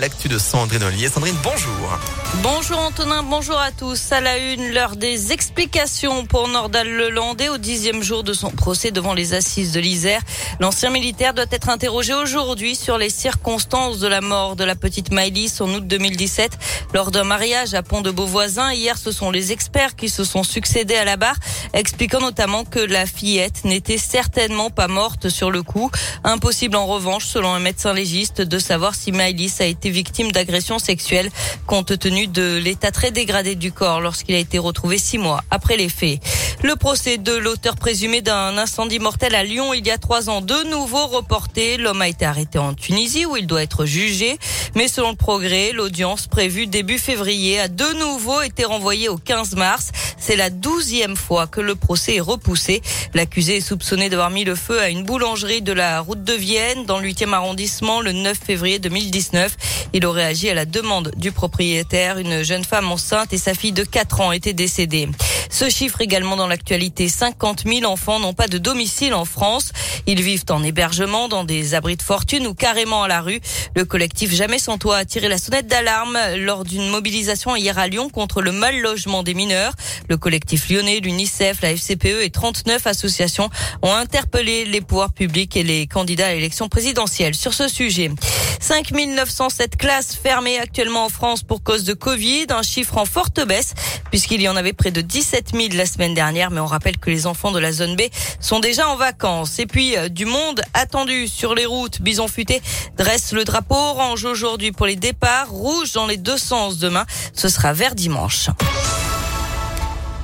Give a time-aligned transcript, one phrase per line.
[0.00, 1.08] l'actu de Sandrine Ollier.
[1.10, 1.98] Sandrine, bonjour.
[2.42, 4.12] Bonjour Antonin, bonjour à tous.
[4.12, 8.92] À la une, l'heure des explications pour Nordal Lelandais au dixième jour de son procès
[8.92, 10.22] devant les assises de l'Isère.
[10.58, 15.12] L'ancien militaire doit être interrogé aujourd'hui sur les circonstances de la mort de la petite
[15.12, 16.52] Maïlis en août 2017
[16.94, 18.72] lors d'un mariage à Pont de Beauvoisin.
[18.72, 21.36] Hier, ce sont les experts qui se sont succédés à la barre,
[21.74, 25.90] expliquant notamment que la fillette n'était certainement pas morte sur le coup.
[26.24, 30.78] Impossible en revanche, selon un médecin légiste, de savoir si Maïlis a été victime d'agression
[30.78, 31.30] sexuelle
[31.66, 35.76] compte tenu de l'état très dégradé du corps lorsqu'il a été retrouvé six mois après
[35.76, 36.20] les faits.
[36.62, 40.40] Le procès de l'auteur présumé d'un incendie mortel à Lyon il y a trois ans,
[40.40, 41.76] de nouveau reporté.
[41.76, 44.38] L'homme a été arrêté en Tunisie où il doit être jugé.
[44.74, 49.56] Mais selon le progrès, l'audience prévue début février a de nouveau été renvoyée au 15
[49.56, 49.90] mars.
[50.20, 52.82] C'est la douzième fois que le procès est repoussé.
[53.14, 56.84] L'accusé est soupçonné d'avoir mis le feu à une boulangerie de la route de Vienne
[56.84, 59.56] dans 8e arrondissement le 9 février 2019.
[59.94, 62.18] Il aurait agi à la demande du propriétaire.
[62.18, 65.08] Une jeune femme enceinte et sa fille de 4 ans étaient décédées.
[65.48, 67.08] Ce chiffre également dans l'actualité.
[67.08, 69.72] 50 000 enfants n'ont pas de domicile en France.
[70.06, 73.40] Ils vivent en hébergement dans des abris de fortune ou carrément à la rue.
[73.74, 77.88] Le collectif Jamais sans toit a tiré la sonnette d'alarme lors d'une mobilisation hier à
[77.88, 79.72] Lyon contre le mal logement des mineurs.
[80.10, 83.48] Le collectif lyonnais, l'UNICEF, la FCPE et 39 associations
[83.80, 88.10] ont interpellé les pouvoirs publics et les candidats à l'élection présidentielle sur ce sujet.
[88.58, 93.46] 5 907 classes fermées actuellement en France pour cause de Covid, un chiffre en forte
[93.46, 93.74] baisse
[94.10, 96.50] puisqu'il y en avait près de 17 000 la semaine dernière.
[96.50, 98.02] Mais on rappelle que les enfants de la zone B
[98.40, 99.60] sont déjà en vacances.
[99.60, 102.02] Et puis, euh, du monde attendu sur les routes.
[102.02, 102.60] Bison Futé
[102.98, 107.06] dresse le drapeau orange aujourd'hui pour les départs, rouge dans les deux sens demain.
[107.32, 108.48] Ce sera vert dimanche.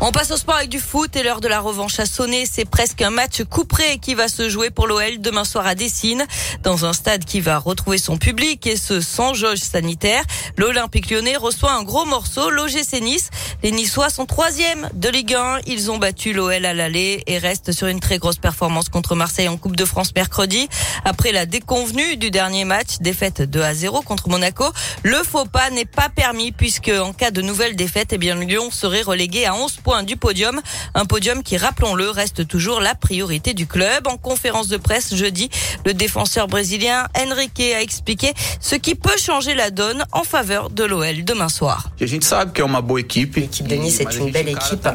[0.03, 2.45] On passe au sport avec du foot et l'heure de la revanche a sonné.
[2.45, 6.27] C'est presque un match couperé qui va se jouer pour l'OL demain soir à Dessine,
[6.63, 10.23] dans un stade qui va retrouver son public et ce sans jauge sanitaire.
[10.59, 13.31] L'Olympique lyonnais reçoit un gros morceau, l'OGC Nice.
[13.63, 15.61] Les Niçois sont troisième de Ligue 1.
[15.67, 19.49] Ils ont battu l'OL à l'aller et restent sur une très grosse performance contre Marseille
[19.49, 20.69] en Coupe de France mercredi.
[21.07, 24.67] Après la déconvenue du dernier match, défaite 2 à 0 contre Monaco,
[25.05, 28.71] le faux pas n'est pas permis puisque en cas de nouvelle défaite, eh bien Lyon
[28.71, 30.61] serait relégué à 11 points du podium.
[30.95, 34.09] Un podium qui, rappelons-le, reste toujours la priorité du club.
[34.09, 35.49] En conférence de presse jeudi,
[35.85, 40.83] le défenseur brésilien Enrique a expliqué ce qui peut changer la donne en faveur de
[40.83, 41.91] l'OL demain soir.
[42.01, 44.89] L'équipe de Nice est une belle équipe,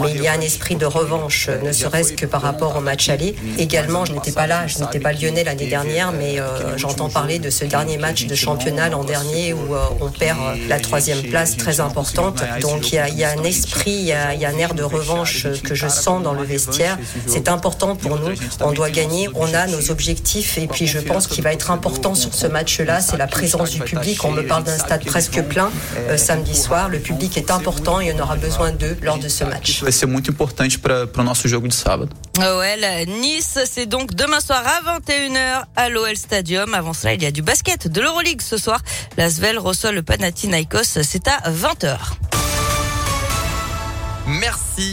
[0.00, 3.10] mais il y a un esprit de revanche, ne serait-ce que par rapport au match
[3.10, 3.36] aller.
[3.58, 7.38] Également, je n'étais pas là, je n'étais pas lyonnais l'année dernière, mais euh, j'entends parler
[7.38, 10.38] de ce dernier match de championnat l'an dernier où euh, on perd
[10.68, 12.42] la troisième place très importante.
[12.62, 14.58] Donc il y a, il y a un esprit, il y il y a un
[14.58, 16.96] air de revanche que je sens dans le vestiaire.
[17.26, 18.34] C'est important pour nous.
[18.60, 19.28] On doit gagner.
[19.34, 20.58] On a nos objectifs.
[20.58, 23.80] Et puis, je pense qu'il va être important sur ce match-là, c'est la présence du
[23.80, 24.24] public.
[24.24, 26.88] On me parle d'un stade presque plein euh, samedi soir.
[26.88, 29.82] Le public est important et on aura besoin d'eux lors de ce match.
[29.82, 32.10] Vai ser muito importante para o nosso jogo de sábado.
[32.38, 36.72] OL Nice, c'est donc demain soir à 21h à l'OL Stadium.
[36.74, 38.80] Avant cela, il y a du basket de l'Euroleague ce soir.
[39.16, 42.27] L'Asvel reçoit le Panathinaikos, c'est à 20h.
[44.28, 44.86] Merci.